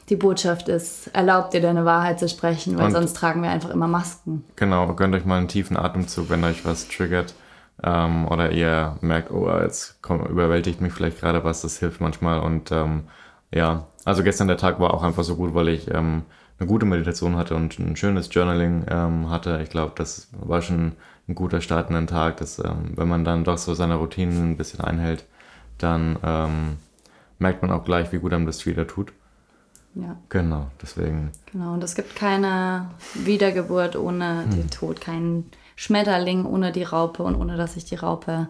die 0.09 0.17
Botschaft 0.17 0.69
ist, 0.69 1.09
erlaubt 1.15 1.55
dir 1.55 1.61
deine 1.61 1.85
Wahrheit 1.85 2.19
zu 2.19 2.29
sprechen, 2.29 2.77
weil 2.77 2.87
und 2.87 2.93
sonst 2.93 3.17
tragen 3.17 3.43
wir 3.43 3.51
einfach 3.51 3.71
immer 3.71 3.89
Masken. 3.89 4.45
Genau, 4.57 4.93
gönnt 4.95 5.15
euch 5.15 5.25
mal 5.25 5.39
einen 5.39 5.49
tiefen 5.49 5.77
Atemzug, 5.77 6.29
wenn 6.31 6.45
euch 6.45 6.65
was 6.65 6.89
triggert. 6.89 7.35
Ähm, 7.83 8.29
oder 8.29 8.53
ihr 8.53 8.97
merkt, 9.01 9.31
oh, 9.31 9.51
jetzt 9.61 10.01
komm, 10.03 10.25
überwältigt 10.27 10.81
mich 10.81 10.93
vielleicht 10.93 11.21
gerade 11.21 11.43
was, 11.45 11.63
das 11.63 11.79
hilft 11.79 12.01
manchmal. 12.01 12.41
Und 12.41 12.71
ähm, 12.71 13.05
ja, 13.51 13.87
also 14.05 14.23
gestern 14.23 14.49
der 14.49 14.57
Tag 14.57 14.79
war 14.81 14.95
auch 14.95 15.03
einfach 15.03 15.25
so 15.25 15.37
gut, 15.37 15.55
weil 15.55 15.69
ich 15.69 15.93
ähm, 15.93 16.23
eine 16.59 16.69
gute 16.69 16.87
Meditation 16.87 17.37
hatte 17.37 17.55
und 17.55 17.79
ein 17.79 17.97
schönes 17.97 18.33
Journaling 18.33 18.85
ähm, 18.89 19.31
hatte. 19.31 19.61
Ich 19.63 19.71
glaube, 19.71 19.93
das 19.97 20.29
war 20.33 20.63
schon 20.63 20.93
ein 21.29 21.35
guter 21.35 21.61
Start 21.61 21.89
in 21.89 21.97
den 21.97 22.07
Tag, 22.07 22.37
dass 22.37 22.59
ähm, 22.59 22.93
wenn 22.95 23.09
man 23.09 23.25
dann 23.25 23.45
doch 23.45 23.59
so 23.59 23.75
seine 23.75 23.97
Routinen 23.97 24.53
ein 24.53 24.57
bisschen 24.57 24.81
einhält, 24.81 25.25
dann 25.79 26.19
ähm, 26.23 26.77
merkt 27.39 27.63
man 27.63 27.73
auch 27.73 27.85
gleich, 27.85 28.13
wie 28.13 28.19
gut 28.19 28.33
einem 28.33 28.47
das 28.47 28.65
wieder 28.67 28.87
tut. 28.87 29.13
Ja. 29.95 30.17
Genau, 30.29 30.67
deswegen. 30.83 31.31
Genau, 31.53 31.75
und 31.75 31.85
es 31.85 31.95
gibt 31.95 32.17
keine 32.17 32.91
Wiedergeburt 33.15 33.97
ohne 33.97 34.45
hm. 34.45 34.51
den 34.51 34.71
Tod, 34.71 35.01
keinen 35.01 35.51
Schmetterling 35.77 36.45
ohne 36.45 36.73
die 36.73 36.83
Raupe 36.83 37.23
und 37.23 37.35
ohne 37.37 37.57
dass 37.57 37.75
sich 37.75 37.85
die 37.85 37.95
Raupe 37.95 38.49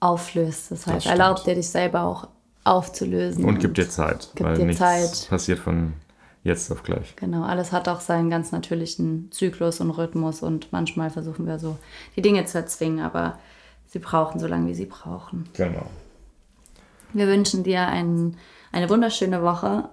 auflöst. 0.00 0.70
Das 0.70 0.86
heißt, 0.86 1.06
das 1.06 1.12
erlaubt 1.12 1.46
dir 1.46 1.54
dich 1.54 1.68
selber 1.68 2.02
auch 2.02 2.28
aufzulösen. 2.64 3.44
Und, 3.44 3.54
und 3.54 3.60
gibt 3.60 3.78
dir 3.78 3.88
Zeit, 3.88 4.30
gibt 4.34 4.48
weil 4.48 4.56
dir 4.56 4.66
nichts 4.66 4.80
Zeit. 4.80 5.28
passiert 5.28 5.58
von 5.58 5.94
jetzt 6.42 6.70
auf 6.70 6.82
gleich. 6.82 7.16
Genau, 7.16 7.42
alles 7.42 7.72
hat 7.72 7.88
auch 7.88 8.00
seinen 8.00 8.30
ganz 8.30 8.52
natürlichen 8.52 9.30
Zyklus 9.30 9.80
und 9.80 9.90
Rhythmus 9.90 10.42
und 10.42 10.72
manchmal 10.72 11.10
versuchen 11.10 11.46
wir 11.46 11.58
so 11.58 11.76
die 12.16 12.22
Dinge 12.22 12.44
zu 12.46 12.58
erzwingen, 12.58 13.04
aber 13.04 13.38
sie 13.86 13.98
brauchen 13.98 14.40
so 14.40 14.46
lange, 14.46 14.68
wie 14.68 14.74
sie 14.74 14.86
brauchen. 14.86 15.48
Genau. 15.54 15.86
Wir 17.12 17.26
wünschen 17.26 17.64
dir 17.64 17.86
ein, 17.88 18.36
eine 18.72 18.88
wunderschöne 18.88 19.42
Woche 19.42 19.88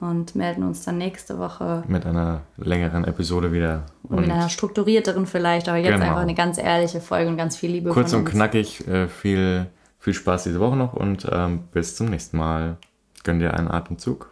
und 0.00 0.34
melden 0.34 0.62
uns 0.62 0.84
dann 0.84 0.98
nächste 0.98 1.38
Woche. 1.38 1.84
Mit 1.86 2.06
einer 2.06 2.42
längeren 2.56 3.04
Episode 3.04 3.52
wieder. 3.52 3.84
Und, 4.02 4.18
und 4.18 4.20
mit 4.22 4.30
einer 4.30 4.48
strukturierteren 4.48 5.26
vielleicht, 5.26 5.68
aber 5.68 5.78
jetzt 5.78 5.92
genau. 5.92 6.06
einfach 6.06 6.20
eine 6.22 6.34
ganz 6.34 6.58
ehrliche 6.58 7.00
Folge 7.00 7.30
und 7.30 7.36
ganz 7.36 7.56
viel 7.56 7.70
Liebe. 7.70 7.90
Kurz 7.90 8.12
und 8.12 8.24
knackig, 8.24 8.86
äh, 8.88 9.08
viel, 9.08 9.66
viel 9.98 10.14
Spaß 10.14 10.44
diese 10.44 10.60
Woche 10.60 10.76
noch 10.76 10.94
und 10.94 11.26
ähm, 11.30 11.64
bis 11.72 11.96
zum 11.96 12.08
nächsten 12.08 12.36
Mal. 12.36 12.76
Gönn 13.22 13.38
dir 13.38 13.52
einen 13.52 13.70
Atemzug. 13.70 14.30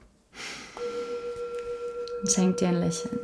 Und 2.22 2.32
schenk 2.32 2.56
dir 2.56 2.68
ein 2.68 2.80
Lächeln. 2.80 3.18